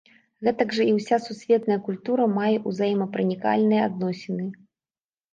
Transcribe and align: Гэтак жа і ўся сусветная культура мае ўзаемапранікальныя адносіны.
Гэтак 0.45 0.69
жа 0.75 0.83
і 0.91 0.93
ўся 0.99 1.17
сусветная 1.25 1.75
культура 1.87 2.25
мае 2.37 2.55
ўзаемапранікальныя 2.71 3.81
адносіны. 3.91 4.47